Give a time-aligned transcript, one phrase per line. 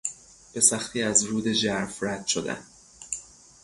[0.53, 2.63] به سختی از رود ژرف رد شدن